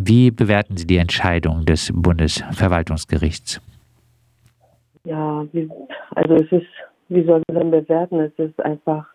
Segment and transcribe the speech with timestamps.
[0.00, 3.60] Wie bewerten Sie die Entscheidung des Bundesverwaltungsgerichts?
[5.02, 5.44] Ja,
[6.14, 6.68] also es ist,
[7.08, 8.20] wie soll man denn bewerten?
[8.20, 9.06] Es ist einfach,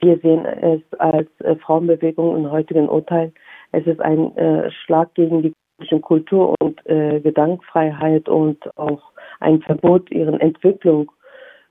[0.00, 3.32] wir sehen es als äh, Frauenbewegung im heutigen Urteil.
[3.72, 5.52] Es ist ein äh, Schlag gegen die
[6.00, 9.02] Kultur und äh, Gedankenfreiheit und auch
[9.40, 11.10] ein Verbot, ihren Entwicklung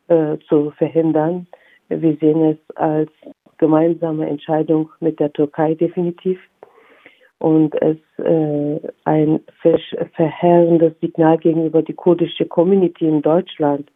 [0.09, 1.47] äh, zu verhindern.
[1.87, 3.11] Wir sehen es als
[3.57, 6.37] gemeinsame Entscheidung mit der Türkei definitiv
[7.39, 9.39] und es äh, ein
[10.13, 13.89] verheerendes Signal gegenüber die kurdische Community in Deutschland,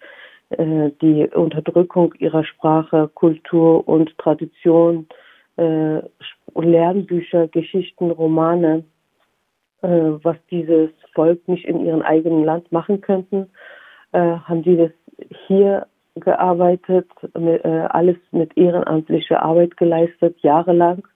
[0.49, 5.08] äh, die Unterdrückung ihrer Sprache, Kultur und Tradition,
[5.58, 5.99] äh,
[6.55, 8.85] Lernbücher, Geschichten, Romane,
[9.82, 13.49] äh, was dieses Volk nicht in ihrem eigenen Land machen könnten,
[14.13, 14.91] äh, haben sie das
[15.48, 21.07] hier gearbeitet, mit, äh, alles mit ehrenamtlicher Arbeit geleistet, jahrelang.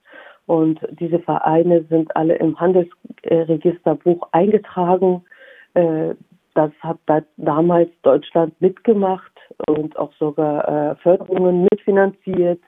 [0.48, 5.22] Und diese Vereine sind alle im Handelsregisterbuch eingetragen.
[5.74, 6.14] Äh,
[6.54, 6.96] das hat
[7.36, 9.30] damals Deutschland mitgemacht
[9.68, 12.60] und auch sogar äh, Förderungen mitfinanziert.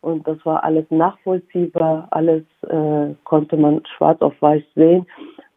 [0.00, 5.06] Und das war alles nachvollziehbar, alles äh, konnte man schwarz auf weiß sehen,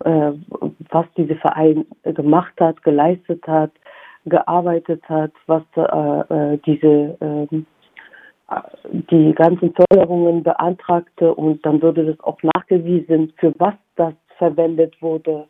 [0.02, 3.72] was diese Verein gemacht hat, geleistet hat,
[4.26, 5.64] gearbeitet hat, was
[6.66, 7.48] diese äh,
[9.12, 15.46] die ganzen Förderungen beantragte und dann wurde das auch nachgewiesen, für was das verwendet wurde.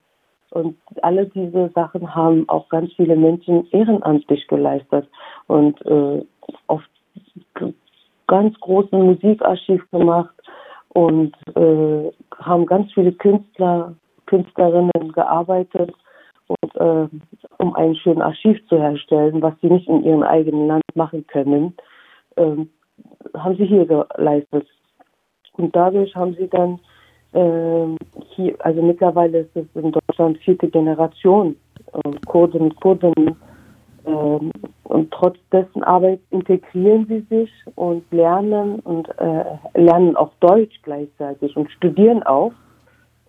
[0.51, 5.07] Und alle diese Sachen haben auch ganz viele Menschen ehrenamtlich geleistet
[5.47, 6.25] und äh,
[6.67, 6.81] auf
[8.27, 10.33] ganz großen Musikarchiv gemacht
[10.89, 15.93] und äh, haben ganz viele Künstler, Künstlerinnen gearbeitet
[16.47, 17.07] und, äh,
[17.59, 21.75] um ein schönes Archiv zu herstellen, was sie nicht in ihrem eigenen Land machen können,
[22.35, 22.55] äh,
[23.37, 24.67] haben sie hier geleistet.
[25.53, 26.79] Und dadurch haben sie dann
[27.33, 27.95] äh,
[28.35, 31.55] hier, also mittlerweile ist es in Deutschland vierte Generation
[31.93, 33.35] äh, Kurden, Kurden
[34.05, 34.39] äh,
[34.83, 39.45] und trotz dessen Arbeit integrieren sie sich und lernen und äh,
[39.75, 42.53] lernen auch Deutsch gleichzeitig und studieren auch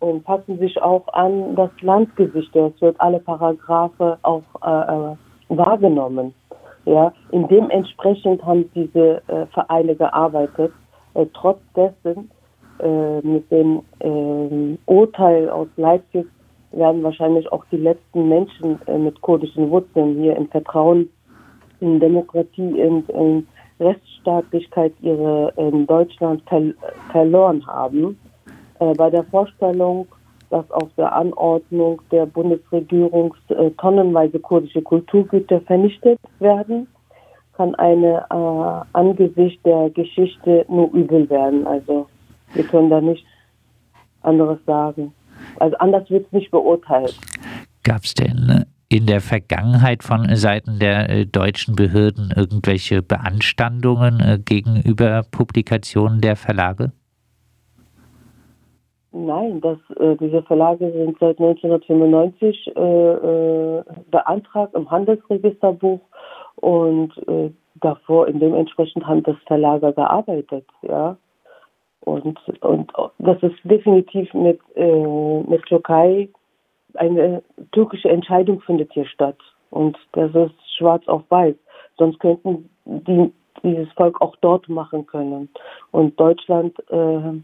[0.00, 2.54] und passen sich auch an das Landgesicht.
[2.56, 5.16] Es wird alle Paragraphe auch äh, äh,
[5.48, 6.34] wahrgenommen.
[6.84, 10.72] Ja, in dementsprechend haben diese äh, Vereine gearbeitet.
[11.14, 12.30] Äh, trotz dessen
[12.78, 16.26] äh, mit dem ähm, Urteil aus Leipzig
[16.72, 21.10] werden wahrscheinlich auch die letzten Menschen äh, mit kurdischen Wurzeln hier im Vertrauen
[21.80, 23.46] in Demokratie und in
[23.80, 26.42] Rechtsstaatlichkeit ihre in Deutschland
[27.10, 28.18] verloren haben
[28.78, 30.06] äh, bei der Vorstellung,
[30.50, 33.34] dass auf der Anordnung der Bundesregierung
[33.78, 36.86] tonnenweise kurdische Kulturgüter vernichtet werden,
[37.60, 41.66] kann eine äh, angesichts der Geschichte nur übel werden.
[41.66, 42.06] Also
[42.54, 43.26] wir können da nichts
[44.22, 45.12] anderes sagen.
[45.58, 47.18] Also anders wird es nicht beurteilt.
[47.84, 54.38] Gab es denn in der Vergangenheit von Seiten der äh, deutschen Behörden irgendwelche Beanstandungen äh,
[54.44, 56.92] gegenüber Publikationen der Verlage?
[59.12, 66.00] Nein, das, äh, diese Verlage sind seit 1995 äh, äh, beantragt im Handelsregisterbuch
[66.56, 71.16] und äh, davor in dementsprechend haben das Verlage gearbeitet, ja.
[72.02, 76.28] Und, und das ist definitiv mit, äh, mit Türkei
[76.94, 77.42] eine
[77.72, 79.36] türkische Entscheidung findet hier statt.
[79.70, 81.54] Und das ist schwarz auf weiß.
[81.98, 83.32] Sonst könnten die
[83.62, 85.50] dieses Volk auch dort machen können.
[85.90, 87.40] Und Deutschland äh,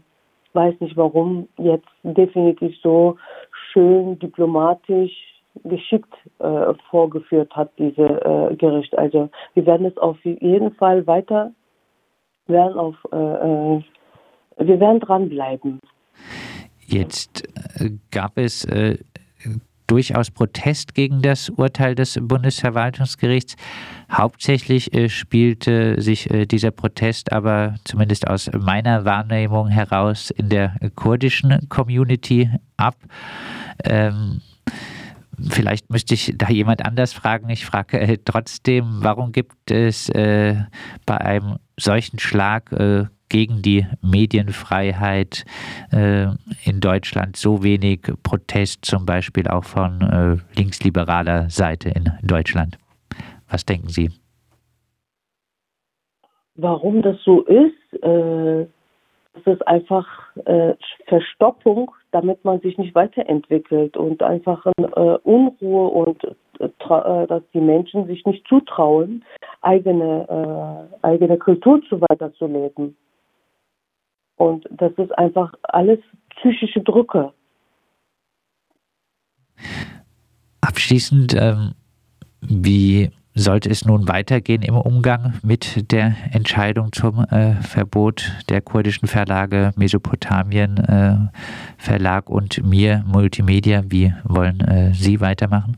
[0.57, 3.17] weiß nicht warum, jetzt definitiv so
[3.71, 5.13] schön diplomatisch
[5.63, 8.97] geschickt äh, vorgeführt hat, diese äh, Gericht.
[8.97, 11.51] Also wir werden es auf jeden Fall weiter,
[12.47, 13.83] werden auf, äh, äh
[14.59, 15.79] wir werden dranbleiben.
[16.87, 17.47] Jetzt
[17.79, 18.97] äh, gab es äh,
[19.87, 23.55] durchaus Protest gegen das Urteil des Bundesverwaltungsgerichts.
[24.11, 30.75] Hauptsächlich äh, spielte sich äh, dieser Protest aber zumindest aus meiner Wahrnehmung heraus in der
[30.95, 32.95] kurdischen Community ab.
[33.83, 34.41] Ähm,
[35.49, 37.49] Vielleicht müsste ich da jemand anders fragen.
[37.49, 40.55] Ich frage äh, trotzdem, warum gibt es äh,
[41.05, 45.45] bei einem solchen Schlag äh, gegen die Medienfreiheit
[45.91, 46.27] äh,
[46.63, 52.77] in Deutschland so wenig Protest, zum Beispiel auch von äh, linksliberaler Seite in Deutschland.
[53.49, 54.11] Was denken Sie?
[56.55, 58.65] Warum das so ist, äh,
[59.33, 60.07] das ist einfach
[60.45, 60.73] äh,
[61.05, 66.23] Verstoppung, damit man sich nicht weiterentwickelt und einfach äh, Unruhe und
[66.59, 66.69] äh,
[67.27, 69.23] dass die Menschen sich nicht zutrauen,
[69.61, 72.95] eigene, eigene Kultur zu weiterzuleben.
[74.37, 75.99] Und das ist einfach alles
[76.37, 77.33] psychische Drucke.
[80.61, 81.73] Abschließend, ähm,
[82.41, 89.07] wie sollte es nun weitergehen im Umgang mit der Entscheidung zum äh, Verbot der kurdischen
[89.07, 91.15] Verlage Mesopotamien äh,
[91.77, 93.83] Verlag und Mir Multimedia?
[93.87, 95.77] Wie wollen äh, Sie weitermachen?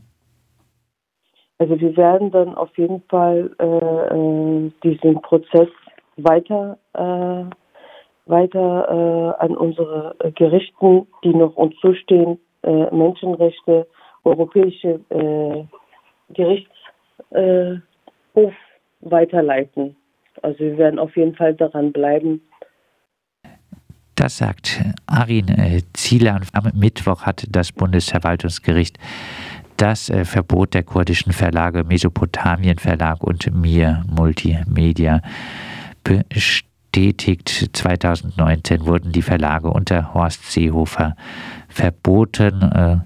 [1.58, 5.68] Also wir werden dann auf jeden Fall äh, äh, diesen Prozess
[6.16, 6.78] weiter
[8.30, 13.86] äh, weiter an unsere Gerichten, die noch uns zustehen, Menschenrechte,
[14.24, 15.00] europäische
[17.30, 17.76] äh,
[18.34, 18.52] Hof
[19.00, 19.96] weiterleiten.
[20.42, 22.42] Also wir werden auf jeden Fall daran bleiben.
[24.14, 26.42] Das sagt Arin äh, Zielan.
[26.52, 28.98] Am Mittwoch hat das Bundesverwaltungsgericht
[29.76, 35.22] das äh, Verbot der kurdischen Verlage Mesopotamien Verlag und Mir Multimedia
[36.90, 37.70] bestätigt.
[37.72, 41.16] 2019 wurden die Verlage unter Horst Seehofer
[41.68, 42.62] verboten.
[42.62, 42.96] Äh,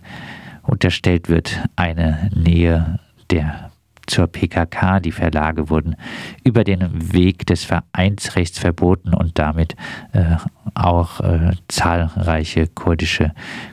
[0.63, 2.99] unterstellt wird eine Nähe
[3.31, 3.71] der
[4.07, 5.01] zur PKK.
[5.01, 5.97] Die Verlage wurden
[6.43, 9.77] über den Weg des Vereinsrechts verboten und damit
[10.13, 10.37] äh,
[10.75, 13.33] auch äh, zahlreiche kurdische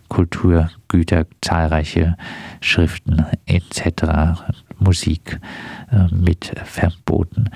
[0.09, 2.17] Kulturgüter, zahlreiche
[2.59, 4.41] Schriften etc.,
[4.79, 5.39] Musik
[5.91, 7.49] äh, mit verboten.